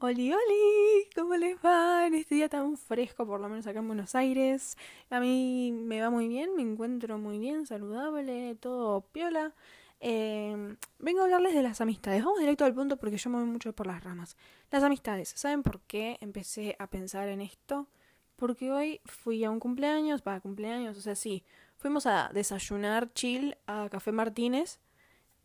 [0.00, 3.86] Oli, oli, ¿cómo les va en este día tan fresco, por lo menos acá en
[3.86, 4.76] Buenos Aires?
[5.08, 9.54] A mí me va muy bien, me encuentro muy bien, saludable, todo piola.
[10.00, 12.22] Eh, vengo a hablarles de las amistades.
[12.24, 14.36] Vamos directo al punto porque yo me voy mucho por las ramas.
[14.70, 15.32] Las amistades.
[15.36, 17.88] ¿Saben por qué empecé a pensar en esto?
[18.36, 21.44] Porque hoy fui a un cumpleaños, para cumpleaños, o sea, sí.
[21.76, 24.80] Fuimos a desayunar chill a Café Martínez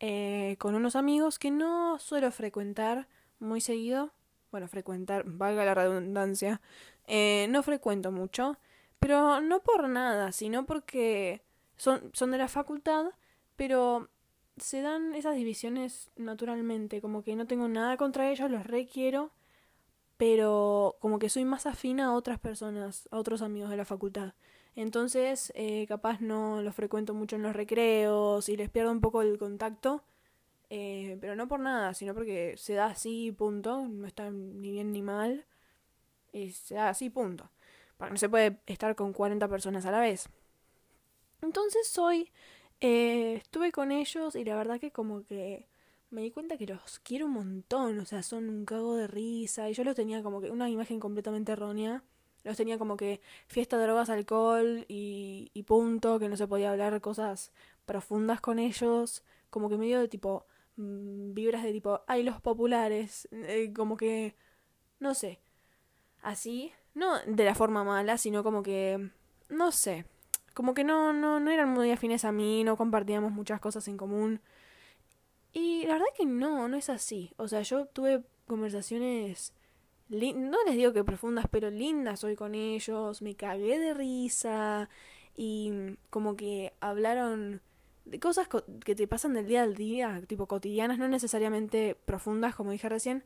[0.00, 3.08] eh, con unos amigos que no suelo frecuentar
[3.38, 4.12] muy seguido
[4.50, 6.60] bueno, frecuentar, valga la redundancia,
[7.06, 8.58] eh, no frecuento mucho,
[8.98, 11.42] pero no por nada, sino porque
[11.76, 13.06] son, son de la facultad,
[13.56, 14.08] pero
[14.56, 19.30] se dan esas divisiones naturalmente, como que no tengo nada contra ellos, los requiero,
[20.16, 24.34] pero como que soy más afina a otras personas, a otros amigos de la facultad.
[24.76, 29.22] Entonces, eh, capaz no los frecuento mucho en los recreos y les pierdo un poco
[29.22, 30.04] el contacto
[30.70, 33.86] eh, pero no por nada, sino porque se da así, punto.
[33.88, 35.46] No está ni bien ni mal.
[36.32, 37.50] Y se da así, punto.
[37.98, 40.28] Porque no se puede estar con 40 personas a la vez.
[41.42, 42.30] Entonces hoy
[42.80, 45.66] eh, estuve con ellos y la verdad que como que
[46.10, 47.98] me di cuenta que los quiero un montón.
[47.98, 49.68] O sea, son un cago de risa.
[49.68, 52.04] Y yo los tenía como que una imagen completamente errónea.
[52.44, 56.18] Los tenía como que fiesta, drogas, alcohol y, y punto.
[56.20, 57.52] Que no se podía hablar cosas
[57.86, 59.24] profundas con ellos.
[59.50, 60.46] Como que medio de tipo
[61.34, 64.36] vibras de tipo, ay, los populares, eh, como que,
[64.98, 65.40] no sé,
[66.22, 69.10] así, no de la forma mala, sino como que,
[69.48, 70.06] no sé,
[70.54, 73.96] como que no, no, no eran muy afines a mí, no compartíamos muchas cosas en
[73.96, 74.40] común.
[75.52, 77.32] Y la verdad que no, no es así.
[77.36, 79.52] O sea, yo tuve conversaciones,
[80.08, 84.88] no les digo que profundas, pero lindas hoy con ellos, me cagué de risa
[85.36, 87.62] y como que hablaron
[88.20, 88.48] cosas
[88.84, 93.24] que te pasan del día al día, tipo cotidianas, no necesariamente profundas, como dije recién,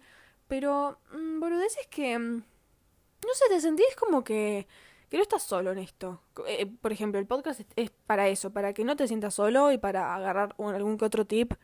[0.49, 4.67] pero mmm, boludeces que, mm, no sé, te sentís como que,
[5.09, 6.21] que no estás solo en esto.
[6.47, 9.79] Eh, por ejemplo, el podcast es, para eso, para que no te sientas solo y
[9.79, 11.55] para agarrar algún que otro tip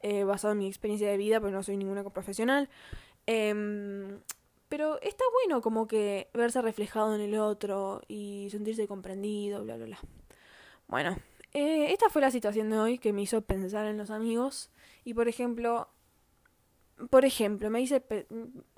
[0.00, 2.68] eh, basado en mi experiencia de vida, porque no soy ninguna profesional.
[3.26, 4.20] Em,
[4.68, 9.86] pero está bueno como que verse reflejado en el otro y sentirse comprendido, bla, bla,
[9.86, 9.98] bla.
[10.88, 11.16] Bueno,
[11.52, 14.70] eh, esta fue la situación de hoy que me hizo pensar en los amigos.
[15.04, 15.88] Y por ejemplo,
[17.08, 18.02] por ejemplo, me dice,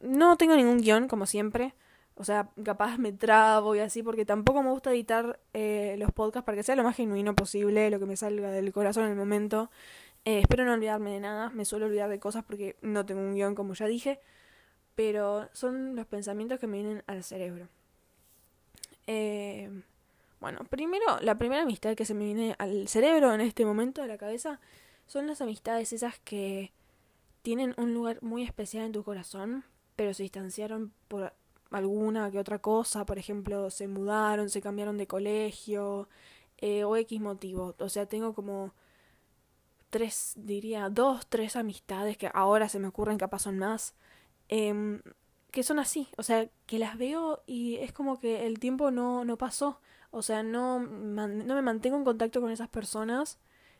[0.00, 1.74] no tengo ningún guion, como siempre.
[2.14, 6.44] O sea, capaz me trabo y así, porque tampoco me gusta editar eh, los podcasts
[6.44, 9.16] para que sea lo más genuino posible, lo que me salga del corazón en el
[9.16, 9.70] momento.
[10.24, 13.34] Eh, espero no olvidarme de nada, me suelo olvidar de cosas porque no tengo un
[13.34, 14.20] guion, como ya dije.
[14.94, 17.68] Pero son los pensamientos que me vienen al cerebro.
[19.06, 19.82] Eh,
[20.42, 24.08] bueno, primero, la primera amistad que se me viene al cerebro en este momento, a
[24.08, 24.60] la cabeza,
[25.06, 26.72] son las amistades esas que
[27.42, 29.64] tienen un lugar muy especial en tu corazón,
[29.94, 31.32] pero se distanciaron por
[31.70, 36.08] alguna que otra cosa, por ejemplo, se mudaron, se cambiaron de colegio,
[36.58, 37.76] eh, o X motivo.
[37.78, 38.74] O sea, tengo como
[39.90, 43.94] tres, diría, dos, tres amistades que ahora se me ocurren, capaz son más,
[44.48, 45.02] em,
[45.52, 46.08] que son así.
[46.16, 49.80] O sea, que las veo y es como que el tiempo no, no pasó.
[50.12, 53.38] O sea, no, no me mantengo en contacto con esas personas,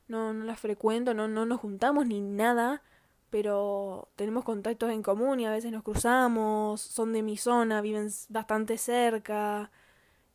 [0.09, 2.83] no, las frecuento, no, no nos juntamos ni nada,
[3.31, 8.11] pero tenemos contactos en común y a veces nos cruzamos, son de mi zona, viven
[8.31, 9.71] bastante cerca,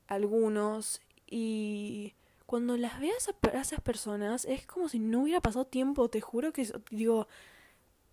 [0.08, 2.14] algunos, y
[2.46, 3.14] cuando las veo
[3.54, 7.28] a esas personas es como si no hubiera pasado tiempo, te juro que digo,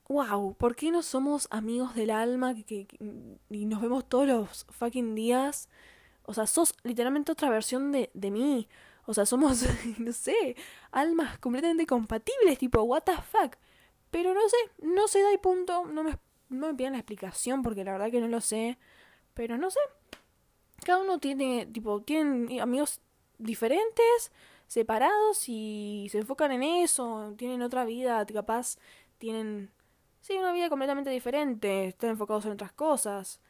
[0.08, 2.88] wow, ¿por qué no somos amigos del alma que,
[3.50, 5.68] y nos vemos todos los fucking días?
[6.24, 8.68] O sea, sos literalmente otra versión de, de mí.
[9.06, 9.64] O sea, somos,
[9.98, 10.56] no sé,
[10.90, 13.56] almas completamente compatibles, tipo, what the fuck.
[14.10, 15.84] Pero no sé, no se da y punto.
[15.86, 16.18] No me,
[16.48, 18.78] no me pidan la explicación porque la verdad que no lo sé.
[19.34, 19.80] Pero no sé.
[20.84, 23.00] Cada uno tiene, tipo, tienen amigos
[23.38, 24.32] diferentes,
[24.66, 27.34] separados y se enfocan en eso.
[27.36, 28.76] Tienen otra vida, capaz
[29.18, 29.70] tienen,
[30.20, 31.88] sí, una vida completamente diferente.
[31.88, 33.40] Están enfocados en otras cosas.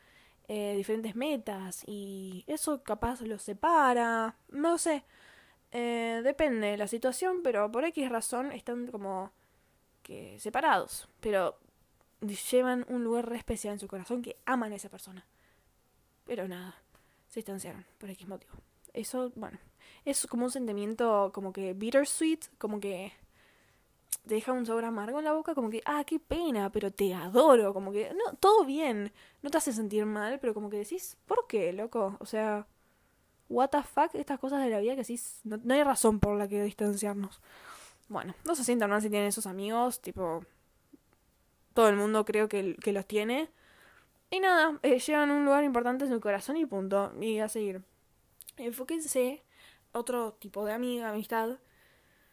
[0.46, 5.02] Eh, diferentes metas y eso capaz los separa, no sé,
[5.72, 9.32] eh, depende de la situación, pero por X razón están como
[10.02, 11.58] que separados, pero
[12.50, 15.26] llevan un lugar re especial en su corazón que aman a esa persona.
[16.26, 16.74] Pero nada,
[17.28, 18.52] se distanciaron por X motivo.
[18.92, 19.58] Eso, bueno,
[20.04, 23.12] es como un sentimiento como que bittersweet, como que
[24.18, 27.14] te deja un sabor amargo en la boca, como que, ah, qué pena, pero te
[27.14, 29.12] adoro, como que, no, todo bien,
[29.42, 32.16] no te hace sentir mal, pero como que decís, ¿por qué, loco?
[32.20, 32.66] O sea,
[33.48, 36.48] what the fuck, estas cosas de la vida que decís, no, hay razón por la
[36.48, 37.40] que distanciarnos.
[38.08, 40.44] Bueno, no se sientan mal si tienen esos amigos, tipo,
[41.74, 43.50] todo el mundo creo que, que los tiene.
[44.30, 47.12] Y nada, eh, llegan un lugar importante en su corazón y punto.
[47.20, 47.82] Y a seguir.
[48.56, 49.42] Enfóquense,
[49.92, 51.58] otro tipo de amiga, amistad,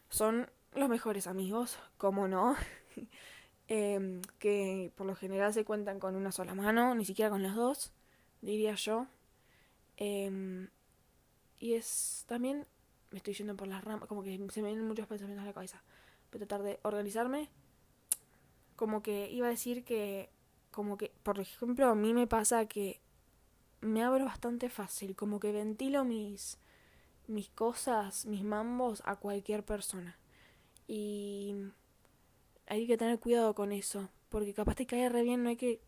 [0.08, 2.56] son los mejores amigos, como no.
[3.68, 7.54] Em, que por lo general se cuentan con una sola mano, ni siquiera con las
[7.54, 7.92] dos,
[8.42, 9.06] diría yo.
[9.96, 10.68] Em,
[11.58, 12.66] y es también,
[13.10, 15.54] me estoy yendo por las ramas, como que se me vienen muchos pensamientos a la
[15.54, 15.82] cabeza.
[16.30, 17.48] Voy a tratar de organizarme.
[18.76, 20.28] Como que iba a decir que,
[20.70, 23.00] como que, por ejemplo, a mí me pasa que
[23.80, 26.58] me abro bastante fácil, como que ventilo mis,
[27.26, 30.18] mis cosas, mis mambos a cualquier persona.
[30.86, 31.54] Y
[32.66, 35.80] hay que tener cuidado con eso, porque capaz te cae re bien, no hay que,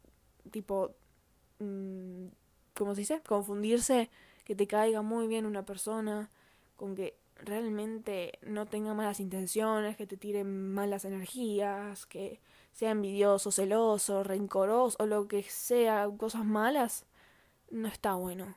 [0.51, 0.95] tipo,
[1.59, 2.27] mmm,
[2.75, 3.23] ¿cómo se dice?
[3.27, 4.11] Confundirse,
[4.45, 6.31] que te caiga muy bien una persona,
[6.77, 12.41] con que realmente no tenga malas intenciones, que te tire malas energías, que
[12.73, 17.07] sea envidioso, celoso, rencoroso o lo que sea, cosas malas,
[17.71, 18.57] no está bueno.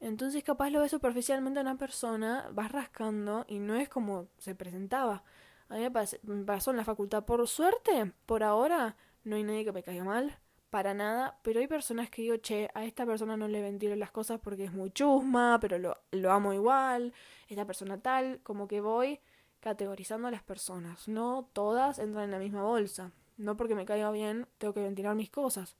[0.00, 4.54] Entonces capaz lo ves superficialmente a una persona, vas rascando y no es como se
[4.54, 5.22] presentaba.
[5.70, 5.86] A mí
[6.24, 7.24] me pasó en la facultad.
[7.24, 10.38] Por suerte, por ahora, no hay nadie que me caiga mal,
[10.68, 14.10] para nada, pero hay personas que digo, che, a esta persona no le ventilo las
[14.10, 17.12] cosas porque es muy chusma, pero lo, lo amo igual,
[17.48, 19.20] esta persona tal, como que voy
[19.60, 21.08] categorizando a las personas.
[21.08, 23.12] No todas entran en la misma bolsa.
[23.36, 25.76] No porque me caiga bien tengo que ventilar mis cosas,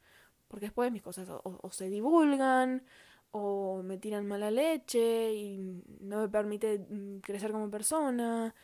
[0.48, 2.82] porque después mis cosas o se divulgan,
[3.32, 5.58] o me tiran mala leche y
[6.00, 8.54] no me permite mm, crecer como persona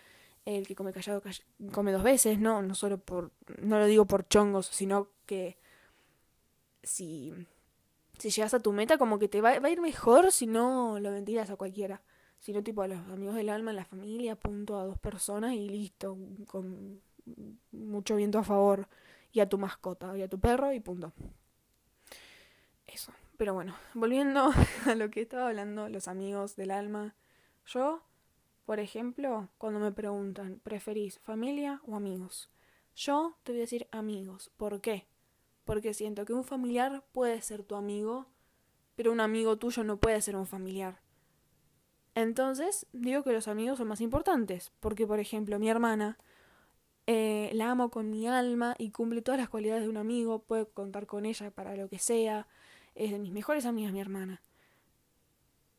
[0.47, 1.23] el que come callado
[1.73, 5.59] come dos veces, no, no solo por, no lo digo por chongos, sino que
[6.85, 7.35] si,
[8.19, 11.01] si llegas a tu meta como que te va, va a ir mejor si no
[11.01, 12.03] lo ventilas a cualquiera,
[12.39, 15.69] sino tipo a los amigos del alma, en la familia, punto a dos personas y
[15.69, 16.17] listo,
[16.47, 17.03] con
[17.73, 18.89] mucho viento a favor,
[19.33, 21.13] y a tu mascota, y a tu perro y punto.
[22.87, 23.13] Eso.
[23.37, 24.53] Pero bueno, volviendo
[24.87, 27.17] a lo que estaba hablando, los amigos del alma,
[27.67, 28.03] yo
[28.67, 32.51] por ejemplo, cuando me preguntan, ¿preferís familia o amigos?
[32.97, 34.51] Yo te voy a decir amigos.
[34.57, 35.07] ¿Por qué?
[35.65, 38.27] Porque siento que un familiar puede ser tu amigo,
[38.97, 41.01] pero un amigo tuyo no puede ser un familiar.
[42.17, 46.19] Entonces, digo que los amigos son más importantes, porque por ejemplo, mi hermana
[47.07, 50.71] eh, la amo con mi alma y cumple todas las cualidades de un amigo, puedo
[50.71, 52.49] contar con ella para lo que sea,
[52.97, 54.43] es de mis mejores amigas mi hermana.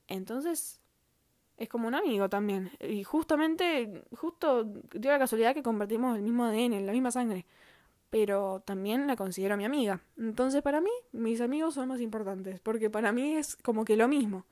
[0.08, 0.80] Entonces,
[1.58, 2.72] es como un amigo también.
[2.80, 7.46] Y justamente, justo dio la casualidad que compartimos el mismo ADN, la misma sangre.
[8.10, 10.02] Pero también la considero mi amiga.
[10.18, 12.60] Entonces para mí, mis amigos son más importantes.
[12.60, 14.46] Porque para mí es como que lo mismo.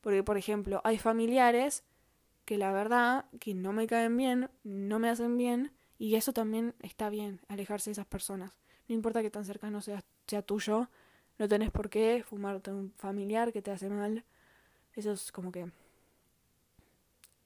[0.00, 1.82] Porque, por ejemplo, hay familiares
[2.44, 5.72] que la verdad, que no me caen bien, no me hacen bien.
[5.98, 8.56] Y eso también está bien, alejarse de esas personas.
[8.88, 10.88] No importa que tan cercano sea, sea tuyo,
[11.38, 14.24] no tenés por qué fumarte un familiar que te hace mal.
[14.94, 15.70] Eso es como que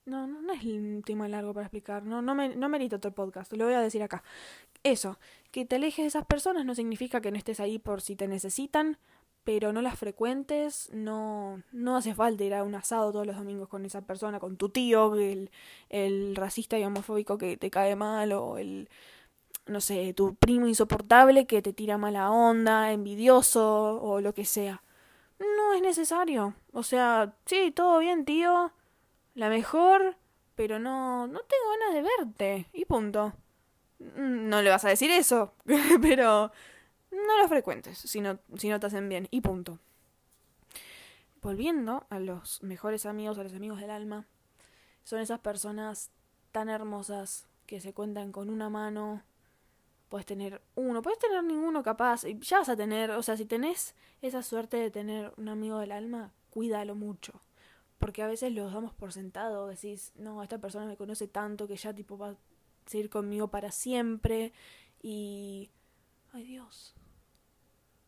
[0.09, 2.03] no, no, no es un tema largo para explicar.
[2.03, 3.53] No, no, me, no merito otro podcast.
[3.53, 4.23] Lo voy a decir acá.
[4.83, 5.19] Eso,
[5.51, 8.27] que te alejes de esas personas no significa que no estés ahí por si te
[8.27, 8.97] necesitan,
[9.43, 10.89] pero no las frecuentes.
[10.93, 14.57] No, no hace falta ir a un asado todos los domingos con esa persona, con
[14.57, 15.51] tu tío, el,
[15.89, 18.89] el racista y homofóbico que te cae mal, o el,
[19.67, 24.83] no sé, tu primo insoportable que te tira mala onda, envidioso, o lo que sea.
[25.39, 26.55] No es necesario.
[26.73, 28.73] O sea, sí, todo bien, tío
[29.35, 30.17] la mejor,
[30.55, 32.69] pero no, no tengo ganas de verte.
[32.73, 33.33] Y punto.
[33.99, 35.53] Mm, no le vas a decir eso,
[36.01, 36.51] pero
[37.11, 39.27] no lo frecuentes si no, si no te hacen bien.
[39.31, 39.79] Y punto.
[41.41, 44.25] Volviendo a los mejores amigos, a los amigos del alma,
[45.03, 46.11] son esas personas
[46.51, 49.23] tan hermosas que se cuentan con una mano.
[50.09, 52.25] Puedes tener uno, puedes tener ninguno capaz.
[52.25, 55.79] Y ya vas a tener, o sea, si tenés esa suerte de tener un amigo
[55.79, 57.41] del alma, cuídalo mucho
[57.99, 61.75] porque a veces los damos por sentado, decís, no, esta persona me conoce tanto que
[61.75, 62.35] ya tipo va a
[62.85, 64.53] seguir conmigo para siempre
[65.01, 65.69] y...
[66.31, 66.95] Ay Dios.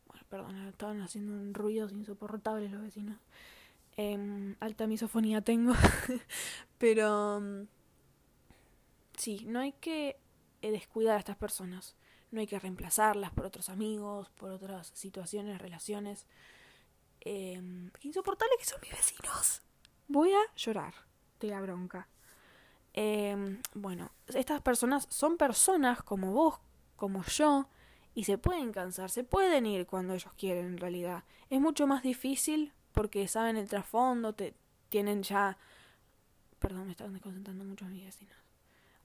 [0.07, 3.19] Bueno, perdón, estaban haciendo un ruido insoportable los vecinos.
[3.97, 5.73] Eh, alta misofonía tengo,
[6.77, 7.41] pero...
[7.41, 7.67] Mm,
[9.17, 10.17] sí, no hay que
[10.61, 11.95] eh, descuidar a estas personas.
[12.31, 16.25] No hay que reemplazarlas por otros amigos, por otras situaciones, relaciones.
[17.19, 17.61] Eh,
[18.01, 19.61] insoportable que son mis vecinos.
[20.11, 20.93] Voy a llorar
[21.39, 22.09] de la bronca.
[22.91, 26.59] Em, bueno, estas personas son personas como vos,
[26.97, 27.69] como yo,
[28.13, 31.23] y se pueden cansar, se pueden ir cuando ellos quieren en realidad.
[31.49, 34.53] Es mucho más difícil porque saben el trasfondo, te
[34.89, 35.57] tienen ya...
[36.59, 38.35] Perdón, me están desconcentrando mucho mis vecinos.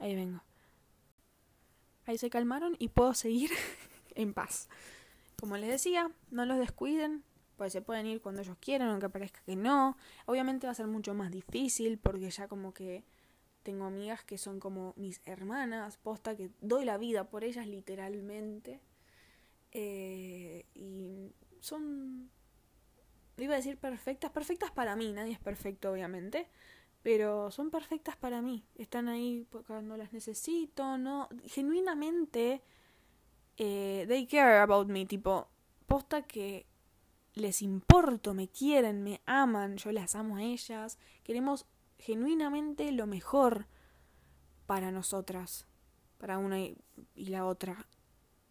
[0.01, 0.43] Ahí vengo.
[2.05, 3.53] Ahí se calmaron y puedo seguir
[4.17, 4.69] en paz.
[5.39, 7.23] como les decía, no los descuiden,
[7.57, 9.97] pues se pueden ir cuando ellos quieran, aunque parezca que no.
[10.27, 13.05] Obviamente va a ser mucho más difícil porque ya como que
[13.63, 18.81] tengo amigas que son como mis hermanas, posta que doy la vida por ellas literalmente.
[19.73, 22.31] Eh, y son,
[23.39, 26.49] iba a decir perfectas, perfectas para mí, nadie es perfecto obviamente,
[27.03, 28.65] pero son perfectas para mí.
[28.77, 31.29] Están ahí cuando las necesito, ¿no?
[31.47, 32.63] Genuinamente,
[33.57, 35.49] eh, they care about me, tipo,
[35.87, 36.67] posta que
[37.37, 41.67] les importo, me quieren, me aman, yo las amo a ellas, queremos
[41.99, 43.67] genuinamente lo mejor
[44.65, 45.67] para nosotras,
[46.19, 46.77] para una y,
[47.15, 47.87] la otra.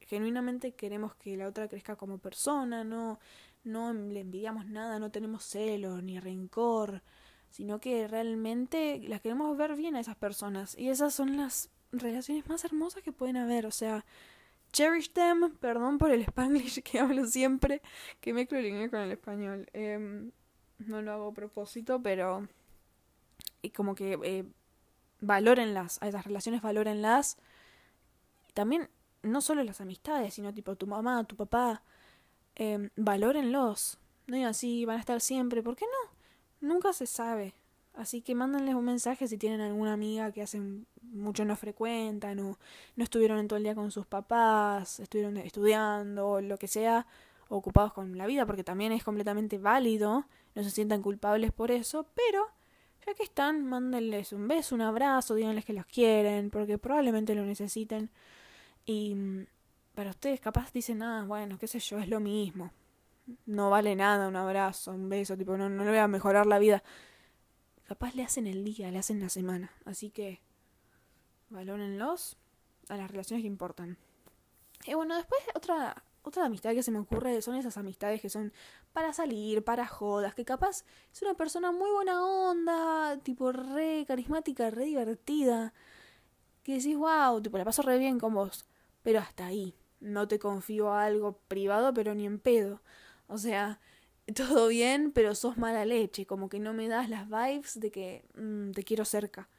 [0.02, 3.20] Genuinamente queremos que la otra crezca como persona, no,
[3.64, 7.02] no le envidiamos nada, no tenemos celos ni rencor,
[7.50, 10.78] sino que realmente las queremos ver bien a esas personas.
[10.78, 14.06] Y esas son las relaciones más hermosas que pueden haber, o sea,
[14.76, 17.82] cherish them, perdón por el spanglish que hablo siempre,
[18.20, 19.70] que mezclo el con el español.
[19.72, 20.32] Em,
[20.80, 22.48] no lo hago a propósito, pero
[23.62, 24.46] y como que eh,
[25.22, 27.38] valórenlas, a esas relaciones valórenlas.
[28.54, 28.90] También,
[29.24, 31.82] no solo las amistades, sino tipo tu mamá, tu papá,
[32.56, 33.98] eh, valórenlos.
[34.28, 36.68] No digan así, van a estar siempre, ¿por qué no?
[36.68, 37.54] Nunca se sabe.
[37.96, 42.60] Así que mándenles un mensaje si tienen alguna amiga que hacen mucho no frecuentan o
[42.96, 47.08] no estuvieron en todo el día con sus papás, estuvieron estudiando o lo que sea,
[47.48, 50.26] ocupados con la vida, porque también es completamente válido,
[50.56, 52.46] no se sientan culpables por eso, pero
[53.06, 57.46] ya que están, mándenles un beso, un abrazo, díganles que los quieren, porque probablemente lo
[57.46, 58.10] necesiten.
[58.86, 59.46] Y mm,
[59.94, 62.72] para ustedes capaz dicen, ah, bueno, qué sé yo, es lo mismo.
[63.46, 66.60] No vale nada un abrazo, un beso, tipo, no, no le voy a mejorar la
[66.60, 66.84] vida.
[67.88, 69.72] Capaz le hacen el día, le hacen la semana.
[69.86, 70.42] Así que
[71.50, 72.38] valórenlos
[72.90, 73.98] a las relaciones que importan.
[74.86, 78.52] Y bueno, después otra otra amistad que se me ocurre son esas amistades que son
[78.94, 84.72] para salir, para jodas, que capaz es una persona muy buena onda, tipo re carismática,
[84.72, 85.74] re divertida,
[86.64, 88.66] que decís, wow, tipo, la paso re bien con vos,
[89.04, 92.82] pero hasta ahí, no te confío algo privado, pero ni en pedo.
[93.28, 93.80] O sea,
[94.34, 98.26] todo bien, pero sos mala leche, como que no me das las vibes de que
[98.36, 99.50] mm, te quiero cerca.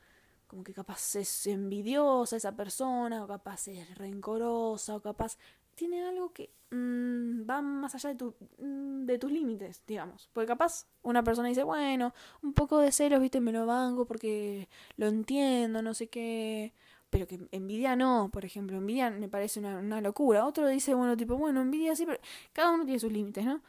[0.46, 5.38] Como que capaz es envidiosa esa persona, o capaz es rencorosa, o capaz
[5.75, 10.28] tiene algo que mmm, va más allá de, tu, mm, de tus límites, digamos.
[10.32, 14.68] Porque capaz una persona dice, bueno, un poco de celos, viste, me lo banco porque
[14.96, 16.73] lo entiendo, no sé qué.
[17.11, 20.44] Pero que envidia no, por ejemplo, envidia me parece una, una locura.
[20.46, 22.18] Otro dice, bueno, tipo, bueno, envidia sí, pero
[22.52, 23.62] cada uno tiene sus límites, ¿no?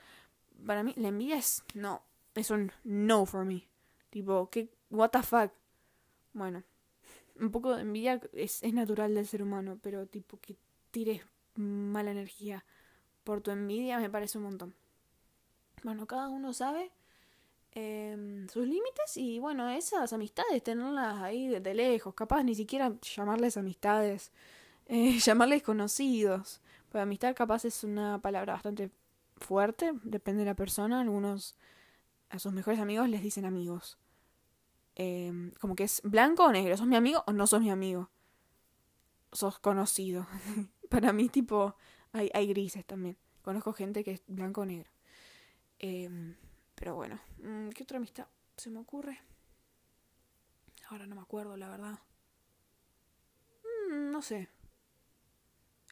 [0.67, 2.03] Para mí, la envidia es no,
[2.35, 3.69] es un no for me.
[4.09, 5.51] Tipo, ¿qué, what the fuck?
[6.33, 6.61] Bueno,
[7.39, 10.57] un poco de envidia es, es natural del ser humano, pero tipo que
[10.91, 11.21] tires
[11.55, 12.65] mala energía
[13.23, 14.75] por tu envidia me parece un montón.
[15.83, 16.91] Bueno, cada uno sabe
[17.71, 23.55] em, sus límites y bueno, esas amistades, tenerlas ahí de, lejos, capaz ni siquiera llamarles
[23.55, 24.31] amistades,
[24.87, 26.59] eh, llamarles conocidos.
[26.89, 28.91] Pues amistad capaz es una palabra bastante
[29.37, 31.01] fuerte, depende de la persona.
[31.01, 31.55] Algunos
[32.29, 33.97] a sus mejores amigos les dicen amigos.
[34.95, 38.09] Em, como que es blanco o negro, ¿sos mi amigo o no sos mi amigo?
[39.31, 40.27] Sos conocido.
[40.89, 41.75] Para mí, tipo,
[42.13, 43.17] hay, hay grises también.
[43.43, 44.89] Conozco gente que es blanco o negro.
[45.79, 46.35] Em,
[46.75, 49.19] pero bueno, mm, ¿qué otra amistad se me ocurre?
[50.89, 51.99] Ahora no me acuerdo, la verdad.
[53.89, 54.49] Mm, no sé.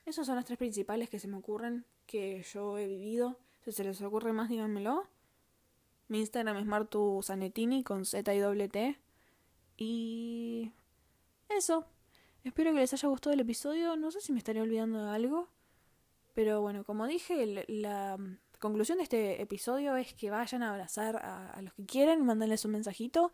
[0.05, 3.39] Esas son las tres principales que se me ocurren, que yo he vivido.
[3.63, 5.07] Si se les ocurre más, díganmelo.
[6.07, 8.99] Mi Instagram es Martu Zanetini con Z y doble T.
[9.77, 10.71] Y
[11.49, 11.85] eso.
[12.43, 13.95] Espero que les haya gustado el episodio.
[13.95, 15.49] No sé si me estaré olvidando de algo.
[16.35, 18.17] Pero bueno, como dije, la
[18.59, 22.71] conclusión de este episodio es que vayan a abrazar a, los que quieren, mándenles un
[22.71, 23.31] mensajito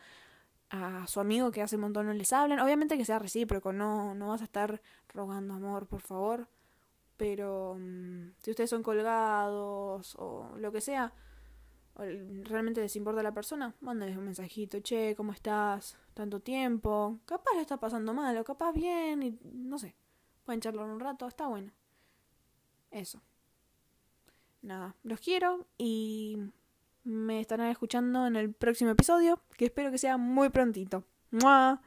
[0.69, 2.59] a su amigo que hace un montón no les hablan.
[2.59, 6.47] Obviamente que sea recíproco, no, no vas a estar rogando amor, por favor.
[7.21, 11.13] Pero mm, si ustedes son colgados o lo que sea,
[11.95, 15.99] realmente les importa la persona, mándenles un mensajito, che, ¿cómo estás?
[16.15, 17.19] Tanto tiempo.
[17.27, 19.93] Capaz le está pasando mal o capaz bien y no sé.
[20.45, 21.71] Pueden charlar un rato, está bueno.
[22.89, 23.21] Eso.
[24.63, 26.39] Nada, los quiero y
[27.03, 31.03] me estarán escuchando en el próximo episodio, que espero que sea muy prontito.
[31.29, 31.83] ¡Mua!